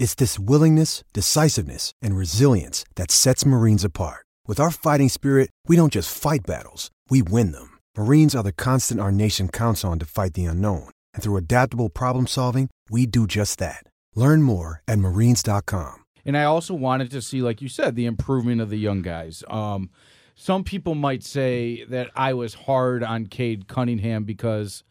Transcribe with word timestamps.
It's 0.00 0.14
this 0.14 0.38
willingness, 0.38 1.04
decisiveness, 1.12 1.92
and 2.00 2.16
resilience 2.16 2.86
that 2.94 3.10
sets 3.10 3.44
Marines 3.44 3.84
apart. 3.84 4.24
With 4.46 4.58
our 4.58 4.70
fighting 4.70 5.10
spirit, 5.10 5.50
we 5.66 5.76
don't 5.76 5.92
just 5.92 6.16
fight 6.16 6.40
battles, 6.46 6.90
we 7.10 7.20
win 7.20 7.52
them. 7.52 7.76
Marines 7.98 8.34
are 8.34 8.42
the 8.42 8.50
constant 8.50 8.98
our 8.98 9.12
nation 9.12 9.50
counts 9.50 9.84
on 9.84 9.98
to 9.98 10.06
fight 10.06 10.32
the 10.32 10.46
unknown. 10.46 10.88
And 11.12 11.22
through 11.22 11.36
adaptable 11.36 11.90
problem 11.90 12.26
solving, 12.26 12.70
we 12.88 13.04
do 13.04 13.26
just 13.26 13.58
that. 13.58 13.84
Learn 14.14 14.42
more 14.42 14.80
at 14.88 14.98
marines.com. 14.98 16.04
And 16.24 16.34
I 16.34 16.44
also 16.44 16.72
wanted 16.72 17.10
to 17.10 17.20
see, 17.20 17.42
like 17.42 17.60
you 17.60 17.68
said, 17.68 17.94
the 17.94 18.06
improvement 18.06 18.62
of 18.62 18.70
the 18.70 18.78
young 18.78 19.02
guys. 19.02 19.44
Um, 19.48 19.90
some 20.34 20.64
people 20.64 20.94
might 20.94 21.22
say 21.22 21.84
that 21.90 22.08
I 22.16 22.32
was 22.32 22.54
hard 22.54 23.04
on 23.04 23.26
Cade 23.26 23.68
Cunningham 23.68 24.24
because 24.24 24.82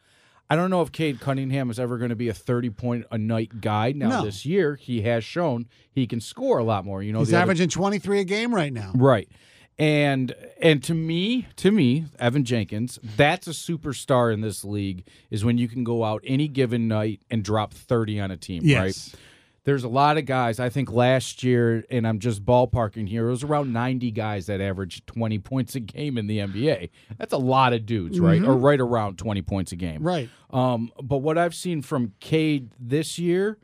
I 0.50 0.56
don't 0.56 0.70
know 0.72 0.82
if 0.82 0.92
Cade 0.92 1.20
Cunningham 1.20 1.70
is 1.70 1.80
ever 1.80 1.98
going 1.98 2.10
to 2.10 2.16
be 2.16 2.28
a 2.30 2.34
30 2.34 2.70
point 2.72 3.06
a 3.12 3.18
night 3.18 3.62
guy. 3.62 3.92
Now, 3.92 4.10
No. 4.10 4.26
this 4.26 4.46
year, 4.46 4.76
he 4.76 5.02
has 5.04 5.24
shown 5.24 5.68
he 5.92 6.08
can 6.08 6.20
score 6.22 6.58
a 6.58 6.64
lot 6.64 6.86
more. 6.86 7.04
You 7.04 7.14
know, 7.14 7.20
He's 7.20 7.30
the 7.30 7.36
other- 7.38 7.44
averaging 7.44 7.70
23 7.70 8.20
a 8.20 8.24
game 8.24 8.54
right 8.56 8.74
now. 8.74 8.92
Right. 8.96 9.30
And 9.78 10.34
and 10.62 10.84
to 10.84 10.94
me, 10.94 11.48
to 11.58 11.72
me, 11.72 12.06
Evan 12.20 12.44
Jenkins, 12.44 13.00
that's 13.16 13.48
a 13.48 13.52
superstar 13.52 14.34
in 14.34 14.42
this 14.42 14.66
league 14.66 15.06
is 15.32 15.46
when 15.46 15.58
you 15.58 15.70
can 15.70 15.86
go 15.86 16.04
out 16.04 16.22
any 16.26 16.50
given 16.50 16.88
night 16.90 17.22
and 17.32 17.44
drop 17.44 17.74
30 17.74 18.20
on 18.20 18.30
a 18.32 18.36
team, 18.38 18.62
Yes. 18.66 18.80
right? 19.14 19.22
There's 19.70 19.84
a 19.84 19.88
lot 19.88 20.18
of 20.18 20.26
guys. 20.26 20.60
I 20.60 20.70
think 20.70 20.92
last 20.92 21.44
year, 21.44 21.86
and 21.92 22.08
I'm 22.08 22.18
just 22.18 22.44
ballparking 22.44 23.08
here, 23.08 23.28
it 23.28 23.30
was 23.30 23.44
around 23.44 23.72
90 23.72 24.10
guys 24.10 24.48
that 24.48 24.60
averaged 24.62 25.06
20 25.06 25.38
points 25.38 25.76
a 25.76 25.80
game 25.80 26.18
in 26.18 26.26
the 26.26 26.40
NBA. 26.40 26.90
That's 27.20 27.34
a 27.34 27.38
lot 27.38 27.74
of 27.74 27.86
dudes, 27.86 28.20
right? 28.20 28.42
Or 28.44 28.56
right 28.58 28.80
around 28.80 29.20
20 29.20 29.44
points 29.44 29.72
a 29.72 29.76
game. 29.76 30.02
Right. 30.02 30.28
Um, 30.50 30.92
but 31.04 31.18
what 31.18 31.38
I've 31.38 31.54
seen 31.54 31.84
from 31.84 32.14
Cade 32.20 32.72
this 32.80 33.20
year 33.20 33.60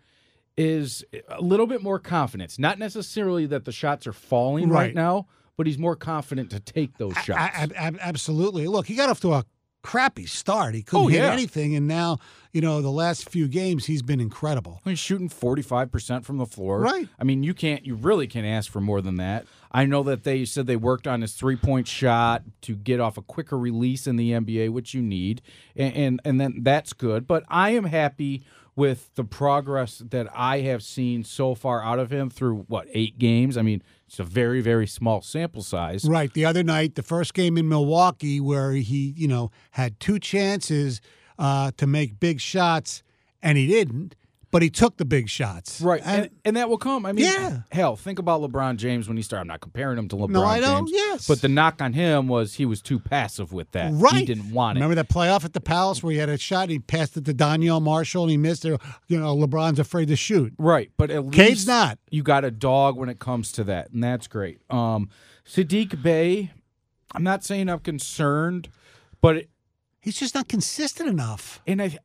is 0.56 1.04
a 1.28 1.42
little 1.42 1.66
bit 1.66 1.82
more 1.82 1.98
confidence. 1.98 2.60
Not 2.60 2.78
necessarily 2.78 3.48
that 3.48 3.66
the 3.66 3.72
shots 3.72 4.06
are 4.06 4.14
falling 4.14 4.70
right, 4.70 4.80
Right. 4.88 4.94
now, 4.96 5.26
but 5.58 5.66
he's 5.66 5.80
more 5.80 5.96
confident 5.96 6.52
to 6.52 6.60
take 6.60 6.98
those 7.00 7.16
shots. 7.18 7.40
a- 7.40 7.76
ab- 7.82 7.98
absolutely. 8.00 8.68
Look, 8.68 8.86
he 8.86 8.94
got 8.96 9.10
off 9.10 9.20
to 9.22 9.34
a 9.34 9.44
crappy 9.86 10.26
start. 10.26 10.74
He 10.76 10.82
couldn't 10.82 11.06
Oh, 11.06 11.08
hit 11.08 11.20
yeah. 11.20 11.32
anything, 11.32 11.76
and 11.76 11.88
now 11.88 12.18
you 12.52 12.62
know 12.62 12.82
the 12.82 12.90
last 12.92 13.30
few 13.30 13.48
games 13.48 13.86
he's 13.86 14.02
been 14.02 14.20
incredible. 14.20 14.82
He's 14.84 14.98
shooting 15.00 15.30
45% 15.30 16.24
from 16.26 16.38
the 16.38 16.46
floor. 16.46 16.80
Right. 16.80 17.08
I 17.20 17.24
mean, 17.24 17.44
you 17.44 17.54
can't, 17.54 17.86
you 17.86 17.96
really 17.96 18.28
can't 18.28 18.46
ask 18.48 18.72
for 18.72 18.82
more 18.82 19.02
than 19.02 19.18
that. 19.18 19.46
I 19.76 19.86
know 19.86 20.04
that 20.04 20.24
they 20.24 20.46
said 20.46 20.68
they 20.68 20.78
worked 20.78 21.06
on 21.06 21.20
his 21.20 21.34
three 21.34 21.58
point 21.58 21.86
shot 21.86 22.44
to 22.62 22.78
get 22.78 23.02
off 23.02 23.18
a 23.18 23.22
quicker 23.22 23.58
release 23.58 24.08
in 24.08 24.16
the 24.16 24.32
NBA, 24.32 24.70
which 24.70 24.94
you 24.94 25.02
need. 25.02 25.42
And, 25.76 25.94
and, 25.96 26.22
and 26.24 26.40
then 26.40 26.60
that's 26.62 26.94
good. 26.94 27.28
But 27.28 27.44
I 27.50 27.72
am 27.72 27.84
happy 27.84 28.46
with 28.78 29.14
the 29.16 29.26
progress 29.26 29.98
that 29.98 30.28
I 30.34 30.62
have 30.62 30.82
seen 30.82 31.26
so 31.26 31.56
far 31.56 31.84
out 31.84 32.00
of 32.00 32.10
him 32.10 32.30
through 32.30 32.66
what, 32.70 32.88
eight 32.94 33.18
games? 33.18 33.58
I 33.58 33.64
mean, 33.64 33.84
it's 34.08 34.18
a 34.18 34.24
very, 34.24 34.62
very 34.62 34.88
small 34.88 35.22
sample 35.22 35.62
size. 35.62 36.06
Right. 36.06 36.34
The 36.34 36.46
other 36.46 36.64
night, 36.64 36.96
the 36.96 37.04
first 37.04 37.34
game 37.34 37.58
in 37.58 37.68
Milwaukee, 37.68 38.40
where 38.40 38.72
he 38.72 39.14
you 39.18 39.28
know 39.28 39.52
had 39.72 40.00
two 40.00 40.20
chances 40.20 41.02
uh, 41.38 41.72
to 41.76 41.86
make 41.86 42.18
big 42.22 42.40
shots, 42.40 43.04
and 43.42 43.58
he 43.58 43.68
didn't, 43.68 44.16
but 44.56 44.62
he 44.62 44.70
took 44.70 44.96
the 44.96 45.04
big 45.04 45.28
shots. 45.28 45.82
Right, 45.82 46.02
And, 46.06 46.30
and, 46.46 46.56
that 46.56 46.70
will 46.70 46.78
come. 46.78 47.06
I 47.06 47.12
mean, 47.12 47.26
Yeah. 47.26 47.60
hell, 47.74 47.98
think 47.98 48.20
about 48.20 48.40
LeBron 48.40 48.78
James 48.78 49.06
when 49.10 49.18
he 49.18 49.22
started. 49.24 49.42
I'm 49.42 49.48
not 49.48 49.60
comparing 49.60 49.98
him 49.98 50.08
to 50.08 50.16
LeBron 50.16 50.30
No, 50.30 50.46
I 50.46 50.62
James. 50.62 50.92
yes. 50.94 51.28
But 51.28 51.42
the 51.42 51.50
knock 51.50 51.82
on 51.82 51.92
him 51.92 52.30
was 52.30 52.54
he 52.54 52.66
was 52.66 52.82
too 52.82 52.98
passive 52.98 53.52
with 53.52 53.70
that. 53.72 53.92
right. 53.94 54.14
He 54.16 54.26
didn't 54.26 54.52
want 54.52 54.78
it. 54.78 54.80
Remember 54.80 54.96
that 54.96 55.10
playoff 55.10 55.44
at 55.44 55.52
the 55.52 55.60
Palace 55.60 56.02
where 56.02 56.14
he 56.14 56.20
had 56.20 56.30
a 56.30 56.38
shot, 56.38 56.70
he 56.70 56.80
passed 56.80 57.18
it 57.18 57.26
to 57.26 57.34
Donyell 57.34 57.82
Marshall, 57.82 58.24
and 58.24 58.32
he 58.32 58.38
missed 58.38 58.64
it. 58.64 58.80
You 59.10 59.20
know, 59.20 59.36
LeBron's 59.36 59.78
afraid 59.78 60.08
to 60.08 60.16
shoot. 60.16 60.54
Right, 60.58 60.90
but 60.96 61.12
at 61.12 61.26
least 61.26 61.36
Cade's 61.36 61.68
not. 61.68 62.00
You 62.10 62.24
got 62.24 62.46
a 62.46 62.52
dog 62.52 62.96
when 62.96 63.10
it 63.10 63.20
comes 63.20 63.52
to 63.52 63.66
that, 63.66 63.92
and 63.92 64.02
that's 64.02 64.28
great. 64.28 64.62
Um, 64.70 65.10
Sadiq 65.46 66.02
Bey, 66.02 66.52
I'm 67.14 67.24
not 67.24 67.44
saying 67.44 67.68
I'm 67.68 67.80
concerned, 67.80 68.70
but 69.20 69.36
it, 69.36 69.50
He's 70.00 70.18
just 70.18 70.34
not 70.34 70.48
consistent 70.48 71.10
enough. 71.10 71.62
and 71.68 71.82
I, 71.82 71.98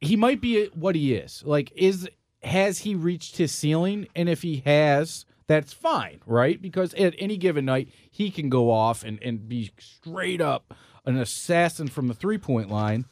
he 0.00 0.16
might 0.16 0.40
be 0.40 0.66
what 0.74 0.94
he 0.94 1.14
is. 1.14 1.42
Like, 1.44 1.72
is 1.74 2.08
has 2.42 2.80
he 2.80 2.94
reached 2.94 3.36
his 3.36 3.52
ceiling? 3.52 4.06
And 4.14 4.28
if 4.28 4.42
he 4.42 4.62
has, 4.64 5.24
that's 5.46 5.72
fine, 5.72 6.20
right? 6.26 6.60
Because 6.60 6.94
at 6.94 7.14
any 7.18 7.36
given 7.36 7.64
night, 7.64 7.88
he 8.10 8.30
can 8.30 8.48
go 8.48 8.70
off 8.70 9.02
and 9.04 9.20
and 9.22 9.48
be 9.48 9.70
straight 9.78 10.40
up 10.40 10.74
an 11.04 11.16
assassin 11.16 11.88
from 11.88 12.08
the 12.08 12.14
three 12.14 12.38
point 12.38 12.70
line. 12.70 13.06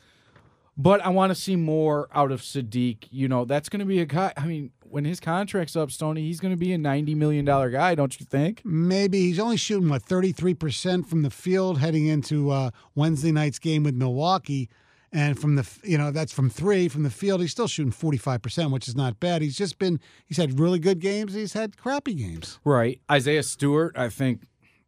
But 0.79 1.01
I 1.01 1.09
want 1.09 1.31
to 1.31 1.35
see 1.35 1.57
more 1.57 2.09
out 2.15 2.31
of 2.31 2.43
Sadiq. 2.43 3.09
You 3.11 3.29
know, 3.29 3.47
that's 3.47 3.71
going 3.71 3.81
to 3.81 3.87
be 3.87 4.01
a 4.01 4.05
guy. 4.05 4.35
I 4.37 4.47
mean, 4.47 4.73
when 4.83 5.07
his 5.07 5.21
contract's 5.21 5.75
up, 5.75 5.91
Stoney, 5.91 6.21
he's 6.21 6.39
going 6.39 6.53
to 6.53 6.59
be 6.59 6.73
a 6.75 6.79
ninety 6.79 7.15
million 7.15 7.47
dollar 7.47 7.71
guy, 7.71 7.95
don't 7.95 8.19
you 8.21 8.27
think? 8.27 8.61
Maybe 8.65 9.21
he's 9.21 9.39
only 9.41 9.57
shooting 9.57 9.89
what 9.89 10.03
thirty 10.03 10.33
three 10.33 10.55
percent 10.55 11.09
from 11.09 11.23
the 11.23 11.31
field 11.31 11.79
heading 11.79 12.07
into 12.07 12.51
uh, 12.51 12.71
Wednesday 12.95 13.33
night's 13.33 13.59
game 13.59 13.83
with 13.85 13.95
Milwaukee, 13.95 14.69
and 15.13 15.39
from 15.39 15.57
the 15.57 15.69
you 15.83 15.97
know 15.99 16.11
that's 16.11 16.33
from 16.33 16.51
three 16.51 16.89
from 16.89 17.03
the 17.03 17.11
field. 17.11 17.41
He's 17.41 17.53
still 17.53 17.69
shooting 17.69 17.93
forty 17.93 18.19
five 18.19 18.43
percent, 18.43 18.71
which 18.71 18.89
is 18.89 18.97
not 18.97 19.21
bad. 19.21 19.43
He's 19.43 19.57
just 19.57 19.79
been 19.79 20.01
he's 20.27 20.37
had 20.37 20.59
really 20.59 20.79
good 20.79 21.01
games. 21.01 21.35
He's 21.35 21.53
had 21.53 21.77
crappy 21.77 22.15
games. 22.15 22.59
Right. 22.65 23.01
Isaiah 23.11 23.43
Stewart, 23.43 23.97
I 23.97 24.09
think. 24.09 24.43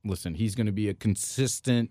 Listen, 0.05 0.35
he's 0.35 0.55
going 0.55 0.67
to 0.67 0.73
be 0.73 0.89
a 0.89 0.95
consistent. 0.95 1.91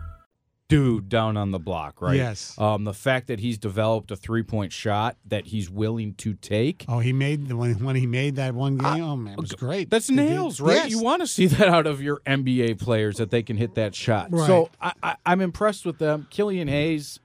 Dude 0.71 1.09
down 1.09 1.35
on 1.35 1.51
the 1.51 1.59
block, 1.59 2.01
right? 2.01 2.15
Yes. 2.15 2.57
Um, 2.57 2.85
the 2.85 2.93
fact 2.93 3.27
that 3.27 3.41
he's 3.41 3.57
developed 3.57 4.09
a 4.09 4.15
three 4.15 4.41
point 4.41 4.71
shot 4.71 5.17
that 5.25 5.47
he's 5.47 5.69
willing 5.69 6.13
to 6.15 6.33
take. 6.33 6.85
Oh, 6.87 6.99
he 6.99 7.11
made 7.11 7.49
the 7.49 7.57
when 7.57 7.83
when 7.83 7.97
he 7.97 8.07
made 8.07 8.37
that 8.37 8.55
one 8.55 8.77
game. 8.77 9.03
oh 9.03 9.17
man, 9.17 9.33
it 9.33 9.41
was 9.41 9.51
great. 9.51 9.89
That's 9.89 10.09
nails, 10.09 10.61
right? 10.61 10.75
Yes. 10.75 10.89
You 10.89 10.99
want 11.03 11.21
to 11.23 11.27
see 11.27 11.47
that 11.47 11.67
out 11.67 11.87
of 11.87 12.01
your 12.01 12.21
NBA 12.25 12.79
players 12.79 13.17
that 13.17 13.31
they 13.31 13.43
can 13.43 13.57
hit 13.57 13.75
that 13.75 13.93
shot. 13.93 14.29
Right. 14.31 14.47
So 14.47 14.69
I, 14.79 14.93
I, 15.03 15.15
I'm 15.25 15.41
impressed 15.41 15.85
with 15.85 15.97
them. 15.97 16.27
Killian 16.29 16.69
Hayes, 16.69 17.19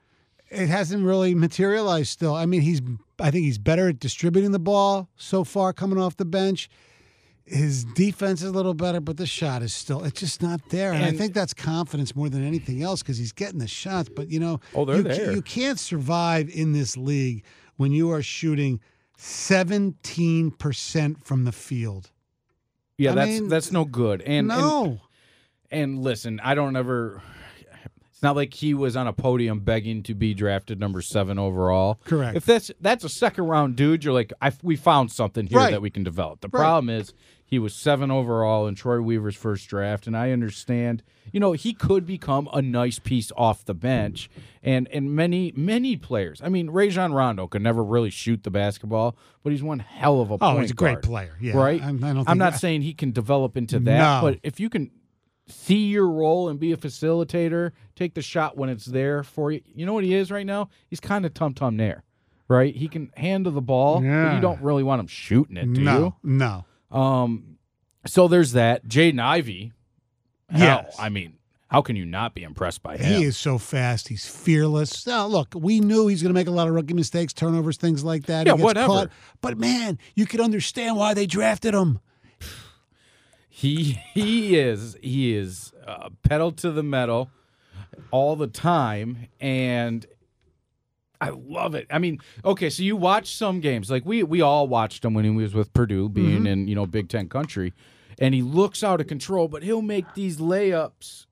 it 0.49 0.67
hasn't 0.67 1.05
really 1.05 1.33
materialized 1.33 2.09
still. 2.09 2.35
I 2.35 2.45
mean, 2.45 2.61
he's 2.61 2.81
I 3.17 3.31
think 3.31 3.45
he's 3.45 3.57
better 3.57 3.87
at 3.87 3.99
distributing 3.99 4.51
the 4.51 4.59
ball 4.59 5.07
so 5.15 5.45
far 5.45 5.71
coming 5.71 5.99
off 5.99 6.17
the 6.17 6.25
bench. 6.25 6.69
His 7.47 7.85
defense 7.85 8.41
is 8.41 8.49
a 8.49 8.51
little 8.51 8.73
better, 8.73 8.99
but 8.99 9.15
the 9.17 9.25
shot 9.25 9.63
is 9.63 9.73
still 9.73 10.03
it's 10.03 10.19
just 10.19 10.41
not 10.41 10.67
there. 10.69 10.91
And, 10.91 11.05
I 11.05 11.11
think 11.13 11.33
that's 11.33 11.53
confidence 11.53 12.15
more 12.15 12.27
than 12.29 12.45
anything 12.45 12.83
else 12.83 13.01
because 13.01 13.17
he's 13.17 13.31
getting 13.31 13.59
the 13.59 13.67
shots. 13.67 14.09
But 14.13 14.29
you 14.29 14.39
know, 14.39 14.59
Oh, 14.75 14.83
they're 14.85 14.97
you, 14.97 15.03
there. 15.03 15.31
you 15.31 15.41
can't 15.41 15.79
survive 15.79 16.49
in 16.49 16.73
this 16.73 16.97
league 16.97 17.43
when 17.77 17.91
you 17.93 18.11
are 18.11 18.21
shooting 18.21 18.81
seventeen 19.17 20.51
percent 20.51 21.23
from 21.25 21.45
the 21.45 21.51
field. 21.51 22.11
yeah, 22.97 23.11
I 23.11 23.15
that's 23.15 23.29
mean, 23.29 23.47
that's 23.47 23.71
no 23.71 23.85
good. 23.85 24.21
And 24.21 24.51
and- 24.51 24.61
no, 24.61 24.99
And 25.71 25.99
listen, 26.03 26.39
I 26.43 26.53
don't 26.55 26.75
ever. 26.75 27.21
It's 28.17 28.23
not 28.23 28.35
like 28.35 28.55
he 28.55 28.73
was 28.73 28.95
on 28.95 29.05
a 29.05 29.13
podium 29.13 29.59
begging 29.59 30.01
to 30.01 30.15
be 30.15 30.33
drafted 30.33 30.79
number 30.79 31.03
seven 31.03 31.37
overall. 31.37 31.99
Correct. 32.03 32.35
If 32.35 32.47
that's 32.47 32.71
that's 32.81 33.03
a 33.03 33.09
second 33.09 33.43
round 33.43 33.75
dude, 33.75 34.03
you're 34.03 34.11
like, 34.11 34.33
I, 34.41 34.51
we 34.63 34.75
found 34.75 35.11
something 35.11 35.45
here 35.45 35.59
Right. 35.59 35.69
that 35.69 35.83
we 35.83 35.91
can 35.91 36.03
develop. 36.03 36.41
The 36.41 36.47
Right. 36.47 36.61
problem 36.61 36.89
is 36.89 37.13
he 37.45 37.59
was 37.59 37.75
seven 37.75 38.09
overall 38.09 38.65
in 38.65 38.73
Troy 38.73 38.99
Weaver's 39.03 39.35
first 39.35 39.69
draft, 39.69 40.07
and 40.07 40.17
I 40.17 40.31
understand, 40.31 41.03
you 41.31 41.39
know, 41.39 41.51
he 41.51 41.73
could 41.73 42.07
become 42.07 42.49
a 42.53 42.59
nice 42.59 42.97
piece 42.97 43.31
off 43.37 43.63
the 43.65 43.75
bench, 43.75 44.31
and 44.63 44.87
and 44.87 45.15
many 45.15 45.53
many 45.55 45.95
players. 45.95 46.41
I 46.43 46.49
mean, 46.49 46.71
Rajon 46.71 47.13
Rondo 47.13 47.45
could 47.45 47.61
never 47.61 47.83
really 47.83 48.09
shoot 48.09 48.41
the 48.41 48.49
basketball, 48.49 49.15
but 49.43 49.51
he's 49.51 49.61
one 49.61 49.77
hell 49.77 50.21
of 50.21 50.31
a 50.31 50.37
Oh, 50.41 50.57
he's 50.57 50.71
a 50.71 50.73
great 50.73 51.03
player. 51.03 51.37
Yeah, 51.39 51.55
right. 51.55 51.79
I- 51.83 51.89
I 51.89 51.91
don't 51.91 52.27
I'm 52.27 52.39
not 52.39 52.53
that- 52.53 52.59
saying 52.61 52.81
he 52.81 52.95
can 52.95 53.11
develop 53.11 53.55
into 53.55 53.77
that, 53.81 54.21
No. 54.23 54.27
but 54.27 54.39
if 54.41 54.59
you 54.59 54.71
can 54.71 54.89
see 55.47 55.87
your 55.87 56.09
role 56.09 56.49
and 56.49 56.59
be 56.59 56.71
a 56.71 56.77
facilitator, 56.77 57.71
take 57.95 58.13
the 58.13 58.21
shot 58.21 58.57
when 58.57 58.69
it's 58.69 58.85
there 58.85 59.23
for 59.23 59.51
you. 59.51 59.61
You 59.73 59.85
know 59.85 59.93
what 59.93 60.03
he 60.03 60.13
is 60.13 60.31
right 60.31 60.45
now? 60.45 60.69
He's 60.87 60.99
kind 60.99 61.25
of 61.25 61.33
tum 61.33 61.53
tum 61.53 61.77
there, 61.77 62.03
right? 62.47 62.75
He 62.75 62.87
can 62.87 63.11
handle 63.15 63.51
the 63.51 63.61
ball, 63.61 64.01
but 64.01 64.35
you 64.35 64.41
don't 64.41 64.61
really 64.61 64.83
want 64.83 64.99
him 64.99 65.07
shooting 65.07 65.57
it, 65.57 65.73
do 65.73 65.81
no, 65.81 66.15
no. 66.23 66.65
Um, 66.91 67.57
so 68.05 68.27
there's 68.27 68.53
that. 68.53 68.87
Jaden 68.87 69.21
Ivey. 69.21 69.73
Yes. 70.55 70.95
I 70.97 71.09
mean, 71.09 71.33
how 71.69 71.81
can 71.81 71.97
you 71.97 72.05
not 72.05 72.33
be 72.33 72.43
impressed 72.43 72.81
by 72.81 72.95
him? 72.95 73.19
He 73.19 73.25
is 73.25 73.35
so 73.35 73.57
fast. 73.57 74.07
He's 74.07 74.25
fearless. 74.25 75.05
Now, 75.05 75.25
look, 75.25 75.53
we 75.53 75.81
knew 75.81 76.07
he's 76.07 76.21
going 76.21 76.33
to 76.33 76.39
make 76.39 76.47
a 76.47 76.51
lot 76.51 76.69
of 76.69 76.73
rookie 76.73 76.93
mistakes, 76.93 77.33
turnovers, 77.33 77.75
things 77.75 78.05
like 78.05 78.27
that. 78.27 78.47
Yeah, 78.47 78.53
whatever. 78.53 78.87
Caught. 78.87 79.09
But 79.41 79.57
man, 79.57 79.99
you 80.15 80.25
could 80.25 80.39
understand 80.39 80.95
why 80.95 81.13
they 81.13 81.25
drafted 81.25 81.73
him. 81.73 81.99
He 83.57 83.97
he 84.13 84.55
is 84.55 84.95
he 85.01 85.35
is 85.35 85.73
uh, 85.87 86.09
pedal 86.21 86.51
to 86.51 86.69
the 86.69 86.83
metal 86.83 87.31
all 88.11 88.35
the 88.35 88.45
time, 88.45 89.29
and 89.39 90.05
I 91.19 91.29
love 91.29 91.73
it. 91.73 91.87
I 91.89 91.97
mean, 91.97 92.19
okay, 92.45 92.69
so 92.69 92.83
you 92.83 92.95
watch 92.95 93.35
some 93.35 93.59
games 93.59 93.89
like 93.89 94.05
we 94.05 94.21
we 94.21 94.41
all 94.41 94.67
watched 94.67 95.03
him 95.03 95.15
when 95.15 95.25
he 95.25 95.31
was 95.31 95.55
with 95.55 95.73
Purdue, 95.73 96.07
being 96.07 96.45
in 96.45 96.67
you 96.67 96.75
know 96.75 96.85
Big 96.85 97.09
Ten 97.09 97.29
country, 97.29 97.73
and 98.19 98.35
he 98.35 98.43
looks 98.43 98.83
out 98.83 99.01
of 99.01 99.07
control, 99.07 99.47
but 99.47 99.63
he'll 99.63 99.81
make 99.81 100.13
these 100.13 100.37
layups 100.37 101.25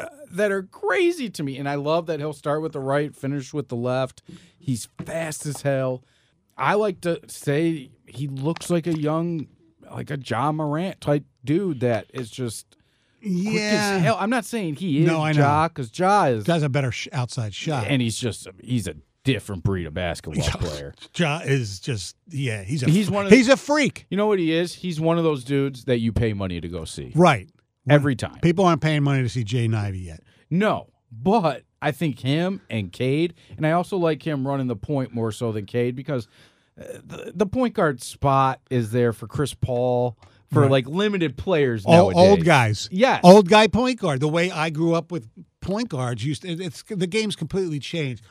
uh, 0.00 0.06
that 0.32 0.50
are 0.50 0.64
crazy 0.64 1.30
to 1.30 1.44
me, 1.44 1.56
and 1.56 1.68
I 1.68 1.76
love 1.76 2.06
that 2.06 2.18
he'll 2.18 2.32
start 2.32 2.62
with 2.62 2.72
the 2.72 2.80
right, 2.80 3.14
finish 3.14 3.54
with 3.54 3.68
the 3.68 3.76
left. 3.76 4.22
He's 4.58 4.88
fast 5.04 5.46
as 5.46 5.62
hell. 5.62 6.02
I 6.58 6.74
like 6.74 7.00
to 7.02 7.20
say 7.28 7.90
he 8.08 8.26
looks 8.26 8.70
like 8.70 8.88
a 8.88 8.98
young, 8.98 9.46
like 9.92 10.10
a 10.10 10.16
John 10.16 10.56
Morant 10.56 11.00
type 11.00 11.24
dude 11.44 11.80
that 11.80 12.06
is 12.14 12.30
just 12.30 12.66
quick 13.20 13.32
Yeah. 13.32 13.94
as 13.96 14.02
hell. 14.02 14.16
I'm 14.20 14.30
not 14.30 14.44
saying 14.44 14.76
he 14.76 15.00
is 15.02 15.06
No, 15.06 15.20
I 15.22 15.32
know. 15.32 15.40
Ja, 15.40 15.68
because 15.68 15.96
Ja 15.98 16.24
is, 16.24 16.44
Guy's 16.44 16.62
a 16.62 16.68
better 16.68 16.92
sh- 16.92 17.08
outside 17.12 17.54
shot. 17.54 17.86
and 17.88 18.00
he's 18.02 18.16
just 18.16 18.46
he's 18.62 18.86
a 18.86 18.94
different 19.24 19.62
breed 19.62 19.86
of 19.86 19.92
basketball 19.94 20.42
player. 20.60 20.94
Ja 21.16 21.40
is 21.44 21.78
just 21.80 22.16
yeah. 22.28 22.62
He's 22.62 22.82
a 22.82 22.90
He's 22.90 23.10
one 23.10 23.24
of 23.26 23.30
the- 23.30 23.36
he's 23.36 23.48
a 23.48 23.56
freak. 23.56 24.06
You 24.10 24.16
know 24.16 24.26
what 24.26 24.38
he 24.38 24.52
is? 24.52 24.74
He's 24.74 25.00
one 25.00 25.18
of 25.18 25.24
those 25.24 25.44
dudes 25.44 25.84
that 25.84 25.98
you 25.98 26.12
pay 26.12 26.32
money 26.32 26.60
to 26.60 26.68
go 26.68 26.84
see 26.84 27.12
Right. 27.14 27.48
every 27.88 28.16
time. 28.16 28.38
People 28.40 28.64
aren't 28.64 28.80
paying 28.82 29.02
money 29.02 29.22
to 29.22 29.28
see 29.28 29.44
Jay 29.44 29.68
Ivey 29.68 29.98
yet. 30.00 30.20
No, 30.48 30.88
but 31.12 31.64
I 31.82 31.92
think 31.92 32.20
him 32.20 32.60
and 32.70 32.92
Cade, 32.92 33.34
and 33.56 33.66
I 33.66 33.72
also 33.72 33.96
like 33.96 34.26
him 34.26 34.46
running 34.46 34.66
the 34.66 34.76
point 34.76 35.14
more 35.14 35.32
so 35.32 35.50
than 35.52 35.64
Cade 35.66 35.94
because 35.96 36.26
the, 37.04 37.32
the 37.34 37.46
point 37.46 37.74
guard 37.74 38.02
spot 38.02 38.60
is 38.70 38.90
there 38.90 39.12
for 39.12 39.26
Chris 39.26 39.54
Paul 39.54 40.16
for 40.52 40.62
Right. 40.62 40.70
like 40.70 40.86
limited 40.88 41.36
players 41.36 41.84
Old, 41.86 42.14
nowadays. 42.14 42.30
old 42.30 42.44
guys. 42.44 42.88
Yes. 42.90 43.20
Old 43.22 43.48
guy 43.48 43.66
point 43.68 44.00
guard. 44.00 44.20
The 44.20 44.28
way 44.28 44.50
I 44.50 44.70
grew 44.70 44.94
up 44.94 45.12
with 45.12 45.28
point 45.60 45.88
guards 45.90 46.24
used 46.24 46.44
it- 46.44 46.60
it's 46.60 46.82
the 46.88 47.06
game's 47.06 47.36
completely 47.36 47.78
changed. 47.78 48.24